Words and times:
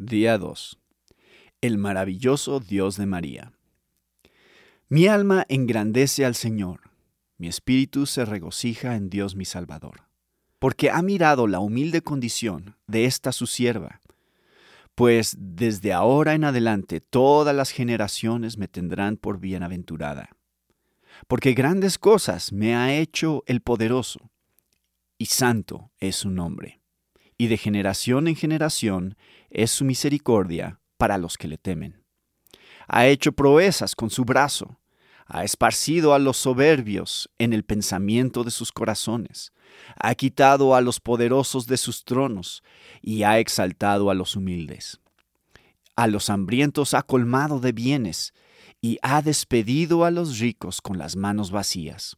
Día 0.00 0.38
2. 0.38 0.78
El 1.60 1.76
maravilloso 1.76 2.60
Dios 2.60 2.96
de 2.96 3.06
María. 3.06 3.52
Mi 4.88 5.08
alma 5.08 5.44
engrandece 5.48 6.24
al 6.24 6.36
Señor, 6.36 6.82
mi 7.36 7.48
espíritu 7.48 8.06
se 8.06 8.24
regocija 8.24 8.94
en 8.94 9.10
Dios 9.10 9.34
mi 9.34 9.44
Salvador, 9.44 10.04
porque 10.60 10.92
ha 10.92 11.02
mirado 11.02 11.48
la 11.48 11.58
humilde 11.58 12.00
condición 12.00 12.76
de 12.86 13.06
esta 13.06 13.32
su 13.32 13.48
sierva, 13.48 14.00
pues 14.94 15.34
desde 15.36 15.92
ahora 15.92 16.34
en 16.34 16.44
adelante 16.44 17.00
todas 17.00 17.56
las 17.56 17.72
generaciones 17.72 18.56
me 18.56 18.68
tendrán 18.68 19.16
por 19.16 19.40
bienaventurada, 19.40 20.30
porque 21.26 21.54
grandes 21.54 21.98
cosas 21.98 22.52
me 22.52 22.76
ha 22.76 22.96
hecho 22.96 23.42
el 23.46 23.62
poderoso, 23.62 24.30
y 25.18 25.26
santo 25.26 25.90
es 25.98 26.14
su 26.14 26.30
nombre 26.30 26.77
y 27.38 27.46
de 27.46 27.56
generación 27.56 28.26
en 28.26 28.36
generación 28.36 29.16
es 29.48 29.70
su 29.70 29.84
misericordia 29.84 30.80
para 30.98 31.16
los 31.16 31.38
que 31.38 31.48
le 31.48 31.56
temen. 31.56 32.02
Ha 32.88 33.06
hecho 33.06 33.32
proezas 33.32 33.94
con 33.94 34.10
su 34.10 34.24
brazo, 34.24 34.80
ha 35.26 35.44
esparcido 35.44 36.14
a 36.14 36.18
los 36.18 36.36
soberbios 36.38 37.30
en 37.38 37.52
el 37.52 37.62
pensamiento 37.62 38.44
de 38.44 38.50
sus 38.50 38.72
corazones, 38.72 39.52
ha 39.96 40.14
quitado 40.14 40.74
a 40.74 40.80
los 40.80 41.00
poderosos 41.00 41.66
de 41.66 41.76
sus 41.76 42.04
tronos 42.04 42.62
y 43.00 43.22
ha 43.22 43.38
exaltado 43.38 44.10
a 44.10 44.14
los 44.14 44.34
humildes. 44.36 45.00
A 45.96 46.06
los 46.06 46.30
hambrientos 46.30 46.94
ha 46.94 47.02
colmado 47.02 47.60
de 47.60 47.72
bienes 47.72 48.32
y 48.80 48.98
ha 49.02 49.22
despedido 49.22 50.04
a 50.04 50.10
los 50.10 50.38
ricos 50.38 50.80
con 50.80 50.98
las 50.98 51.16
manos 51.16 51.50
vacías. 51.50 52.16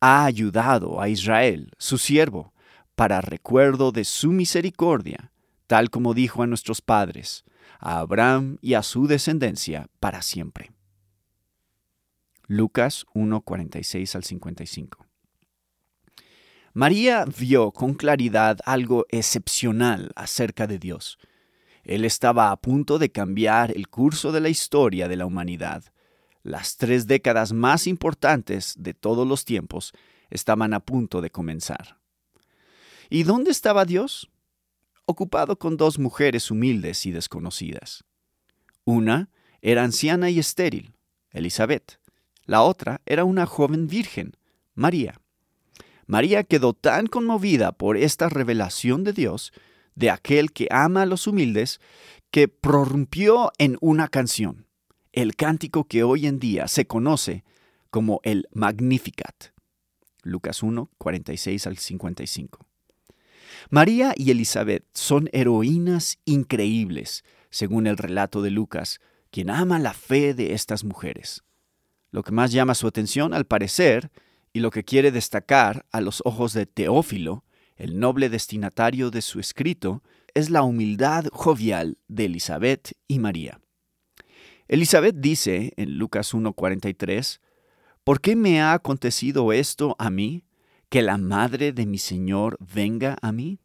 Ha 0.00 0.24
ayudado 0.24 1.00
a 1.00 1.08
Israel, 1.08 1.70
su 1.78 1.96
siervo, 1.96 2.51
para 2.94 3.20
recuerdo 3.20 3.92
de 3.92 4.04
su 4.04 4.32
misericordia, 4.32 5.32
tal 5.66 5.90
como 5.90 6.14
dijo 6.14 6.42
a 6.42 6.46
nuestros 6.46 6.80
padres, 6.80 7.44
a 7.78 7.98
Abraham 7.98 8.58
y 8.60 8.74
a 8.74 8.82
su 8.82 9.06
descendencia 9.06 9.88
para 10.00 10.22
siempre. 10.22 10.72
Lucas 12.46 13.06
1:46 13.14 14.14
al 14.14 14.24
55. 14.24 15.06
María 16.74 17.24
vio 17.24 17.70
con 17.72 17.94
claridad 17.94 18.58
algo 18.64 19.06
excepcional 19.10 20.10
acerca 20.16 20.66
de 20.66 20.78
Dios. 20.78 21.18
Él 21.84 22.04
estaba 22.04 22.50
a 22.50 22.56
punto 22.56 22.98
de 22.98 23.10
cambiar 23.10 23.72
el 23.72 23.88
curso 23.88 24.32
de 24.32 24.40
la 24.40 24.48
historia 24.48 25.08
de 25.08 25.16
la 25.16 25.26
humanidad. 25.26 25.84
Las 26.42 26.76
tres 26.76 27.06
décadas 27.06 27.52
más 27.52 27.86
importantes 27.86 28.74
de 28.78 28.94
todos 28.94 29.26
los 29.26 29.44
tiempos 29.44 29.92
estaban 30.30 30.72
a 30.74 30.80
punto 30.80 31.20
de 31.20 31.30
comenzar. 31.30 32.01
¿Y 33.10 33.24
dónde 33.24 33.50
estaba 33.50 33.84
Dios? 33.84 34.30
Ocupado 35.04 35.58
con 35.58 35.76
dos 35.76 35.98
mujeres 35.98 36.50
humildes 36.50 37.06
y 37.06 37.12
desconocidas. 37.12 38.04
Una 38.84 39.30
era 39.60 39.84
anciana 39.84 40.30
y 40.30 40.38
estéril, 40.38 40.94
Elizabeth. 41.30 41.98
La 42.44 42.62
otra 42.62 43.00
era 43.06 43.24
una 43.24 43.46
joven 43.46 43.86
virgen, 43.86 44.36
María. 44.74 45.20
María 46.06 46.42
quedó 46.42 46.72
tan 46.72 47.06
conmovida 47.06 47.72
por 47.72 47.96
esta 47.96 48.28
revelación 48.28 49.04
de 49.04 49.12
Dios, 49.12 49.52
de 49.94 50.10
aquel 50.10 50.52
que 50.52 50.68
ama 50.70 51.02
a 51.02 51.06
los 51.06 51.26
humildes, 51.26 51.80
que 52.30 52.48
prorrumpió 52.48 53.52
en 53.58 53.76
una 53.80 54.08
canción, 54.08 54.66
el 55.12 55.36
cántico 55.36 55.84
que 55.84 56.02
hoy 56.02 56.26
en 56.26 56.38
día 56.38 56.66
se 56.66 56.86
conoce 56.86 57.44
como 57.90 58.20
el 58.24 58.48
Magnificat. 58.52 59.52
Lucas 60.22 60.62
1, 60.62 60.90
46 60.98 61.66
al 61.66 61.78
55. 61.78 62.66
María 63.70 64.14
y 64.16 64.30
Elizabeth 64.30 64.84
son 64.94 65.28
heroínas 65.32 66.18
increíbles, 66.24 67.24
según 67.50 67.86
el 67.86 67.96
relato 67.96 68.42
de 68.42 68.50
Lucas, 68.50 69.00
quien 69.30 69.50
ama 69.50 69.78
la 69.78 69.92
fe 69.92 70.34
de 70.34 70.54
estas 70.54 70.84
mujeres. 70.84 71.42
Lo 72.10 72.22
que 72.22 72.32
más 72.32 72.52
llama 72.52 72.74
su 72.74 72.86
atención, 72.86 73.32
al 73.32 73.46
parecer, 73.46 74.10
y 74.52 74.60
lo 74.60 74.70
que 74.70 74.84
quiere 74.84 75.10
destacar 75.10 75.86
a 75.92 76.00
los 76.00 76.22
ojos 76.24 76.52
de 76.52 76.66
Teófilo, 76.66 77.44
el 77.76 77.98
noble 77.98 78.28
destinatario 78.28 79.10
de 79.10 79.22
su 79.22 79.40
escrito, 79.40 80.02
es 80.34 80.50
la 80.50 80.62
humildad 80.62 81.26
jovial 81.32 81.98
de 82.08 82.26
Elizabeth 82.26 82.92
y 83.08 83.18
María. 83.18 83.60
Elizabeth 84.68 85.16
dice 85.16 85.72
en 85.76 85.98
Lucas 85.98 86.34
1:43, 86.34 87.40
¿Por 88.04 88.20
qué 88.20 88.36
me 88.36 88.60
ha 88.60 88.72
acontecido 88.72 89.52
esto 89.52 89.96
a 89.98 90.10
mí? 90.10 90.44
Que 90.92 91.00
la 91.00 91.16
madre 91.16 91.72
de 91.72 91.86
mi 91.86 91.96
Señor 91.96 92.58
venga 92.60 93.16
a 93.22 93.32
mí? 93.32 93.58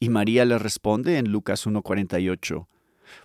Y 0.00 0.08
María 0.08 0.44
le 0.44 0.58
responde 0.58 1.18
en 1.18 1.30
Lucas 1.30 1.68
1.48, 1.68 2.66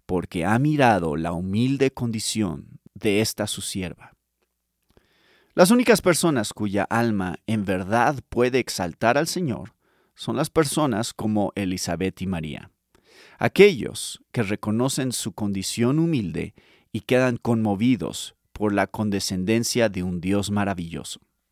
porque 0.05 0.45
ha 0.45 0.59
mirado 0.59 1.15
la 1.15 1.31
humilde 1.31 1.89
condición 1.89 2.79
de 2.93 3.21
esta 3.21 3.47
su 3.47 3.61
sierva. 3.61 4.13
Las 5.55 5.71
únicas 5.71 6.03
personas 6.03 6.53
cuya 6.53 6.83
alma 6.83 7.37
en 7.47 7.65
verdad 7.65 8.19
puede 8.29 8.59
exaltar 8.59 9.17
al 9.17 9.25
Señor 9.25 9.73
son 10.13 10.35
las 10.35 10.51
personas 10.51 11.11
como 11.11 11.53
Elizabeth 11.55 12.21
y 12.21 12.27
María. 12.27 12.69
Aquellos 13.39 14.21
que 14.31 14.43
reconocen 14.43 15.11
su 15.11 15.31
condición 15.33 15.97
humilde 15.97 16.53
y 16.91 16.99
quedan 16.99 17.37
conmovidos 17.37 18.35
por 18.53 18.73
la 18.73 18.85
condescendencia 18.85 19.89
de 19.89 20.03
un 20.03 20.21
Dios 20.21 20.51
maravilloso. 20.51 21.19